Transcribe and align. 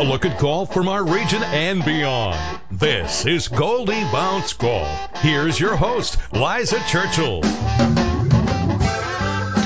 A 0.00 0.02
look 0.02 0.24
at 0.24 0.38
golf 0.38 0.72
from 0.72 0.88
our 0.88 1.04
region 1.04 1.42
and 1.42 1.84
beyond. 1.84 2.40
This 2.70 3.26
is 3.26 3.48
Goldie 3.48 4.02
Bounce 4.04 4.54
Golf. 4.54 4.88
Here's 5.18 5.60
your 5.60 5.76
host, 5.76 6.16
Liza 6.32 6.80
Churchill. 6.88 7.42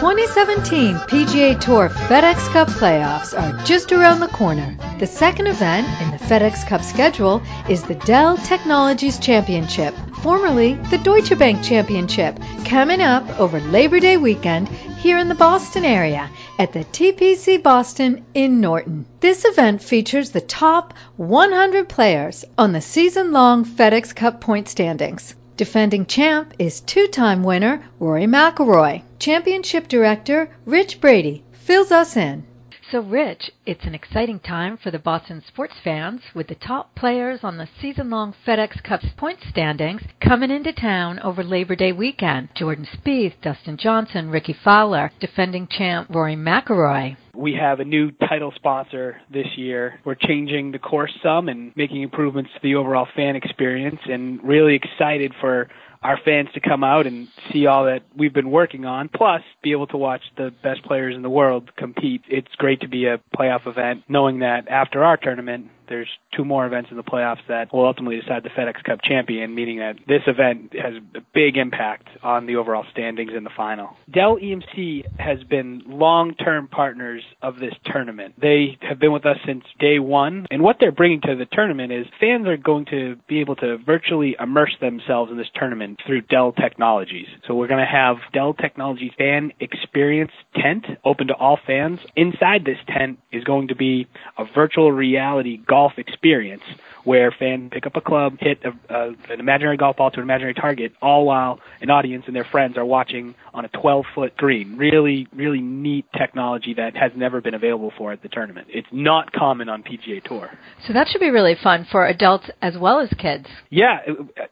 2017 0.00 0.94
PGA 0.94 1.60
Tour 1.60 1.88
FedEx 1.88 2.48
Cup 2.52 2.68
playoffs 2.68 3.36
are 3.36 3.60
just 3.64 3.90
around 3.90 4.20
the 4.20 4.28
corner. 4.28 4.76
The 5.00 5.08
second 5.08 5.48
event 5.48 5.88
in 6.00 6.12
the 6.12 6.18
FedEx 6.18 6.64
Cup 6.64 6.84
schedule 6.84 7.42
is 7.68 7.82
the 7.82 7.96
Dell 7.96 8.36
Technologies 8.36 9.18
Championship, 9.18 9.96
formerly 10.22 10.74
the 10.74 10.98
Deutsche 10.98 11.36
Bank 11.36 11.64
Championship, 11.64 12.38
coming 12.64 13.00
up 13.02 13.40
over 13.40 13.58
Labor 13.60 13.98
Day 13.98 14.16
weekend 14.16 14.68
here 15.00 15.16
in 15.16 15.28
the 15.28 15.34
Boston 15.34 15.86
area 15.86 16.28
at 16.58 16.74
the 16.74 16.84
TPC 16.84 17.62
Boston 17.62 18.22
in 18.34 18.60
Norton. 18.60 19.06
This 19.20 19.46
event 19.46 19.82
features 19.82 20.28
the 20.28 20.42
top 20.42 20.92
100 21.16 21.88
players 21.88 22.44
on 22.58 22.72
the 22.72 22.82
season 22.82 23.32
long 23.32 23.64
FedEx 23.64 24.14
Cup 24.14 24.42
point 24.42 24.68
standings. 24.68 25.34
Defending 25.56 26.04
champ 26.04 26.52
is 26.58 26.82
two 26.82 27.06
time 27.06 27.42
winner 27.42 27.82
Rory 27.98 28.26
McIlroy. 28.26 29.02
Championship 29.18 29.88
director 29.88 30.50
Rich 30.66 31.00
Brady 31.00 31.44
fills 31.52 31.90
us 31.90 32.18
in. 32.18 32.44
So, 32.90 32.98
Rich, 32.98 33.52
it's 33.66 33.84
an 33.84 33.94
exciting 33.94 34.40
time 34.40 34.76
for 34.76 34.90
the 34.90 34.98
Boston 34.98 35.44
sports 35.46 35.74
fans 35.84 36.22
with 36.34 36.48
the 36.48 36.56
top 36.56 36.96
players 36.96 37.38
on 37.44 37.56
the 37.56 37.68
season 37.80 38.10
long 38.10 38.34
FedEx 38.44 38.82
Cup 38.82 39.00
point 39.16 39.38
standings 39.48 40.02
coming 40.20 40.50
into 40.50 40.72
town 40.72 41.20
over 41.20 41.44
Labor 41.44 41.76
Day 41.76 41.92
weekend. 41.92 42.48
Jordan 42.56 42.88
Spieth, 42.92 43.34
Dustin 43.42 43.76
Johnson, 43.76 44.28
Rickie 44.28 44.56
Fowler, 44.64 45.12
defending 45.20 45.68
champ 45.68 46.08
Rory 46.10 46.34
McIlroy. 46.34 47.16
We 47.32 47.54
have 47.54 47.78
a 47.78 47.84
new 47.84 48.10
title 48.28 48.52
sponsor 48.56 49.20
this 49.32 49.46
year. 49.56 50.00
We're 50.04 50.16
changing 50.16 50.72
the 50.72 50.80
course 50.80 51.16
some 51.22 51.48
and 51.48 51.72
making 51.76 52.02
improvements 52.02 52.50
to 52.54 52.60
the 52.60 52.74
overall 52.74 53.06
fan 53.14 53.36
experience 53.36 54.00
and 54.06 54.42
really 54.42 54.74
excited 54.74 55.32
for 55.40 55.68
our 56.02 56.18
fans 56.24 56.48
to 56.54 56.60
come 56.60 56.82
out 56.82 57.06
and 57.06 57.28
see 57.52 57.66
all 57.66 57.84
that 57.84 58.02
we've 58.16 58.32
been 58.32 58.50
working 58.50 58.86
on, 58.86 59.08
plus 59.08 59.42
be 59.62 59.72
able 59.72 59.86
to 59.88 59.96
watch 59.96 60.22
the 60.36 60.52
best 60.62 60.82
players 60.84 61.14
in 61.14 61.22
the 61.22 61.30
world 61.30 61.74
compete. 61.76 62.22
It's 62.28 62.54
great 62.56 62.80
to 62.80 62.88
be 62.88 63.06
a 63.06 63.20
playoff 63.36 63.66
event, 63.66 64.04
knowing 64.08 64.38
that 64.38 64.68
after 64.68 65.04
our 65.04 65.16
tournament, 65.16 65.68
there's 65.90 66.08
two 66.34 66.44
more 66.44 66.64
events 66.64 66.90
in 66.90 66.96
the 66.96 67.02
playoffs 67.02 67.46
that 67.48 67.74
will 67.74 67.84
ultimately 67.84 68.18
decide 68.18 68.44
the 68.44 68.48
FedEx 68.48 68.82
Cup 68.84 69.00
champion, 69.02 69.54
meaning 69.54 69.80
that 69.80 69.96
this 70.08 70.22
event 70.26 70.72
has 70.72 70.94
a 71.14 71.20
big 71.34 71.58
impact 71.58 72.08
on 72.22 72.46
the 72.46 72.56
overall 72.56 72.84
standings 72.90 73.32
in 73.36 73.44
the 73.44 73.50
final. 73.54 73.90
Dell 74.10 74.36
EMC 74.36 75.04
has 75.18 75.42
been 75.44 75.82
long-term 75.86 76.68
partners 76.68 77.22
of 77.42 77.58
this 77.58 77.74
tournament. 77.84 78.34
They 78.40 78.78
have 78.80 78.98
been 78.98 79.12
with 79.12 79.26
us 79.26 79.36
since 79.44 79.64
day 79.78 79.98
one, 79.98 80.46
and 80.50 80.62
what 80.62 80.76
they're 80.80 80.92
bringing 80.92 81.20
to 81.22 81.36
the 81.36 81.46
tournament 81.52 81.92
is 81.92 82.06
fans 82.18 82.46
are 82.46 82.56
going 82.56 82.86
to 82.86 83.16
be 83.28 83.40
able 83.40 83.56
to 83.56 83.76
virtually 83.78 84.36
immerse 84.38 84.76
themselves 84.80 85.30
in 85.30 85.36
this 85.36 85.50
tournament 85.54 86.00
through 86.06 86.22
Dell 86.22 86.52
Technologies. 86.52 87.26
So 87.46 87.54
we're 87.54 87.66
going 87.66 87.84
to 87.84 87.92
have 87.92 88.16
Dell 88.32 88.54
Technologies 88.54 89.12
fan 89.18 89.52
experience 89.58 90.30
tent 90.54 90.86
open 91.04 91.26
to 91.26 91.34
all 91.34 91.58
fans. 91.66 91.98
Inside 92.14 92.64
this 92.64 92.78
tent 92.86 93.18
is 93.32 93.42
going 93.44 93.68
to 93.68 93.76
be 93.76 94.06
a 94.38 94.44
virtual 94.54 94.92
reality 94.92 95.58
golf 95.66 95.79
golf 95.80 95.92
experience 95.96 96.62
where 97.04 97.30
fans 97.30 97.70
pick 97.72 97.86
up 97.86 97.96
a 97.96 98.00
club, 98.02 98.36
hit 98.40 98.58
a, 98.62 98.94
a, 98.94 99.08
an 99.30 99.40
imaginary 99.40 99.78
golf 99.78 99.96
ball 99.96 100.10
to 100.10 100.18
an 100.18 100.22
imaginary 100.22 100.52
target, 100.52 100.92
all 101.00 101.24
while 101.24 101.58
an 101.80 101.88
audience 101.88 102.24
and 102.26 102.36
their 102.36 102.44
friends 102.44 102.76
are 102.76 102.84
watching 102.84 103.34
on 103.54 103.64
a 103.64 103.68
12 103.68 104.04
foot 104.14 104.36
green. 104.36 104.76
Really, 104.76 105.26
really 105.34 105.62
neat 105.62 106.04
technology 106.18 106.74
that 106.74 106.94
has 106.94 107.12
never 107.16 107.40
been 107.40 107.54
available 107.54 107.92
for 107.96 108.12
at 108.12 108.22
the 108.22 108.28
tournament. 108.28 108.66
It's 108.70 108.88
not 108.92 109.32
common 109.32 109.70
on 109.70 109.82
PGA 109.82 110.22
Tour. 110.22 110.50
So 110.86 110.92
that 110.92 111.08
should 111.08 111.20
be 111.20 111.30
really 111.30 111.56
fun 111.62 111.86
for 111.90 112.06
adults 112.06 112.50
as 112.60 112.76
well 112.78 113.00
as 113.00 113.08
kids. 113.18 113.46
Yeah, 113.70 114.00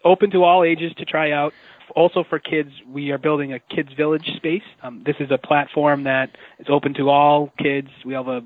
open 0.03 0.31
to 0.31 0.45
all 0.45 0.65
ages 0.65 0.93
to 0.97 1.05
try 1.05 1.33
out 1.33 1.53
also 1.99 2.25
for 2.31 2.39
kids, 2.39 2.71
we 2.89 3.11
are 3.11 3.19
building 3.19 3.53
a 3.53 3.59
kids 3.59 3.89
village 3.97 4.27
space. 4.37 4.63
Um, 4.85 5.03
this 5.05 5.17
is 5.19 5.31
a 5.33 5.39
platform 5.39 6.05
that 6.05 6.29
is 6.61 6.69
open 6.71 6.95
to 6.95 7.11
all 7.11 7.53
kids. 7.59 7.89
We 8.07 8.15
have 8.15 8.29
a, 8.29 8.41